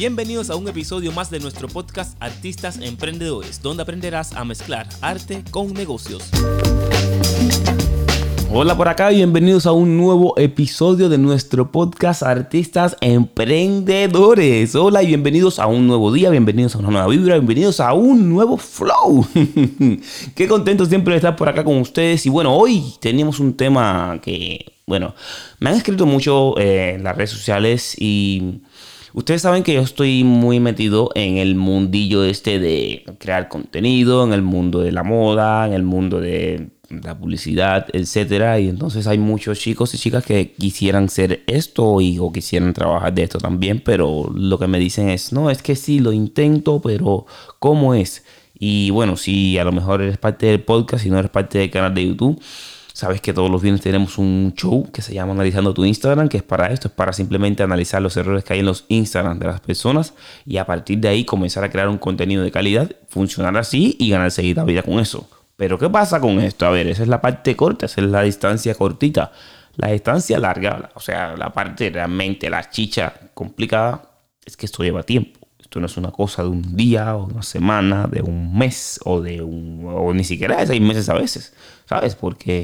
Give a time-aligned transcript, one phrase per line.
[0.00, 5.44] Bienvenidos a un episodio más de nuestro podcast Artistas Emprendedores, donde aprenderás a mezclar arte
[5.50, 6.30] con negocios.
[8.50, 14.74] Hola por acá y bienvenidos a un nuevo episodio de nuestro podcast Artistas Emprendedores.
[14.74, 18.30] Hola y bienvenidos a un nuevo día, bienvenidos a una nueva vibra, bienvenidos a un
[18.30, 19.26] nuevo flow.
[20.34, 22.24] Qué contento siempre de estar por acá con ustedes.
[22.24, 25.14] Y bueno, hoy tenemos un tema que, bueno,
[25.58, 28.62] me han escrito mucho eh, en las redes sociales y
[29.12, 34.32] Ustedes saben que yo estoy muy metido en el mundillo este de crear contenido, en
[34.32, 38.60] el mundo de la moda, en el mundo de la publicidad, etcétera.
[38.60, 43.12] Y entonces hay muchos chicos y chicas que quisieran ser esto y, o quisieran trabajar
[43.12, 46.80] de esto también, pero lo que me dicen es, no, es que sí, lo intento,
[46.80, 47.26] pero
[47.58, 48.24] ¿cómo es?
[48.58, 51.70] Y bueno, si a lo mejor eres parte del podcast y no eres parte del
[51.70, 52.40] canal de YouTube,
[52.92, 56.38] Sabes que todos los viernes tenemos un show que se llama Analizando tu Instagram, que
[56.38, 59.46] es para esto, es para simplemente analizar los errores que hay en los Instagram de
[59.46, 63.56] las personas y a partir de ahí comenzar a crear un contenido de calidad, funcionar
[63.56, 65.28] así y ganar seguida vida con eso.
[65.56, 66.66] Pero ¿qué pasa con esto?
[66.66, 69.32] A ver, esa es la parte corta, esa es la distancia cortita.
[69.76, 74.02] La distancia larga, o sea, la parte realmente, la chicha complicada,
[74.44, 75.39] es que esto lleva tiempo.
[75.70, 79.20] Esto no es una cosa de un día o una semana, de un mes o
[79.20, 81.54] de un, o ni siquiera de seis meses a veces.
[81.90, 82.14] ¿sabes?
[82.14, 82.62] Porque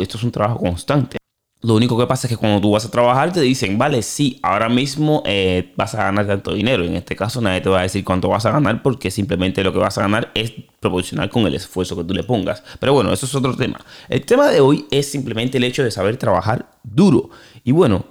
[0.00, 1.16] esto es un trabajo constante.
[1.62, 4.38] Lo único que pasa es que cuando tú vas a trabajar te dicen, vale, sí,
[4.42, 6.84] ahora mismo eh, vas a ganar tanto dinero.
[6.84, 9.72] En este caso nadie te va a decir cuánto vas a ganar porque simplemente lo
[9.72, 12.62] que vas a ganar es proporcional con el esfuerzo que tú le pongas.
[12.78, 13.80] Pero bueno, eso es otro tema.
[14.08, 17.30] El tema de hoy es simplemente el hecho de saber trabajar duro.
[17.64, 18.04] Y bueno,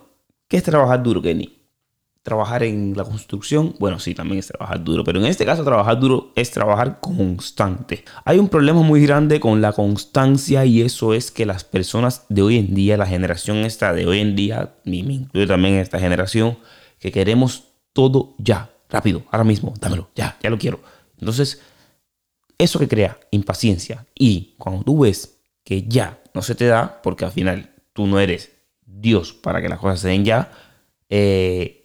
[0.48, 1.55] ¿qué es trabajar duro, Kenny?
[2.26, 6.00] Trabajar en la construcción, bueno, sí, también es trabajar duro, pero en este caso trabajar
[6.00, 8.04] duro es trabajar constante.
[8.26, 12.42] Hay un problema muy grande con la constancia y eso es que las personas de
[12.42, 16.00] hoy en día, la generación esta de hoy en día, y me incluye también esta
[16.00, 16.58] generación,
[16.98, 20.80] que queremos todo ya, rápido, ahora mismo, dámelo, ya, ya lo quiero.
[21.20, 21.62] Entonces,
[22.58, 27.24] eso que crea impaciencia y cuando tú ves que ya no se te da, porque
[27.24, 28.52] al final tú no eres
[28.84, 30.52] Dios para que las cosas se den ya,
[31.08, 31.85] eh,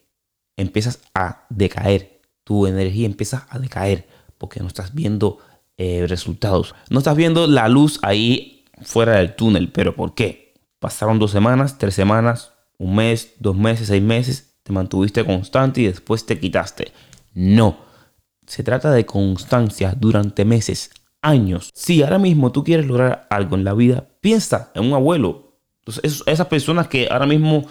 [0.60, 5.38] empiezas a decaer, tu energía empieza a decaer porque no estás viendo
[5.76, 6.74] eh, resultados.
[6.88, 10.54] No estás viendo la luz ahí fuera del túnel, pero ¿por qué?
[10.78, 15.86] Pasaron dos semanas, tres semanas, un mes, dos meses, seis meses, te mantuviste constante y
[15.86, 16.92] después te quitaste.
[17.34, 17.78] No,
[18.46, 20.90] se trata de constancia durante meses,
[21.22, 21.70] años.
[21.74, 25.58] Si ahora mismo tú quieres lograr algo en la vida, piensa en un abuelo.
[25.84, 27.66] Entonces, esas personas que ahora mismo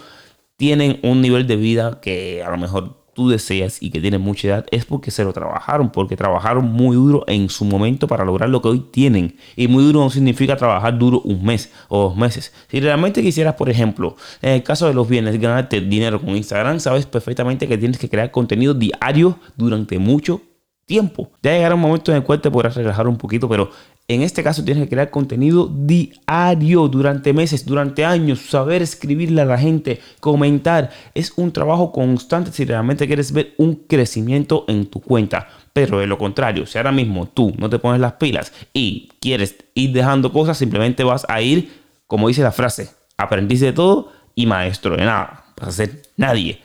[0.60, 4.46] tienen un nivel de vida que a lo mejor tú deseas y que tienen mucha
[4.46, 8.50] edad, es porque se lo trabajaron, porque trabajaron muy duro en su momento para lograr
[8.50, 9.38] lo que hoy tienen.
[9.56, 12.52] Y muy duro no significa trabajar duro un mes o dos meses.
[12.70, 16.78] Si realmente quisieras, por ejemplo, en el caso de los bienes, ganarte dinero con Instagram,
[16.78, 20.42] sabes perfectamente que tienes que crear contenido diario durante mucho
[20.84, 21.30] tiempo.
[21.42, 23.70] Ya llegará un momento en el cual te podrás relajar un poquito, pero
[24.14, 29.44] en este caso tienes que crear contenido diario durante meses, durante años, saber escribirle a
[29.44, 30.90] la gente, comentar.
[31.14, 35.48] Es un trabajo constante si realmente quieres ver un crecimiento en tu cuenta.
[35.72, 39.54] Pero de lo contrario, si ahora mismo tú no te pones las pilas y quieres
[39.74, 41.70] ir dejando cosas, simplemente vas a ir,
[42.08, 45.44] como dice la frase, aprendiz de todo y maestro de nada.
[45.56, 46.60] Vas a ser nadie.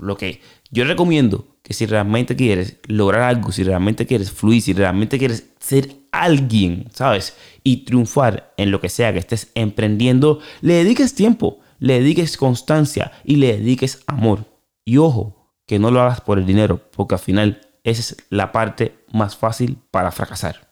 [0.00, 0.40] Lo que
[0.70, 5.50] yo recomiendo que si realmente quieres lograr algo, si realmente quieres fluir, si realmente quieres
[5.60, 7.36] ser alguien, ¿sabes?
[7.62, 13.12] Y triunfar en lo que sea que estés emprendiendo, le dediques tiempo, le dediques constancia
[13.24, 14.46] y le dediques amor.
[14.84, 18.50] Y ojo, que no lo hagas por el dinero, porque al final esa es la
[18.50, 20.68] parte más fácil para fracasar.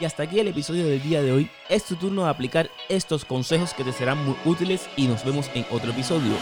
[0.00, 1.50] Y hasta aquí el episodio del día de hoy.
[1.68, 5.48] Es tu turno de aplicar estos consejos que te serán muy útiles y nos vemos
[5.54, 6.32] en otro episodio.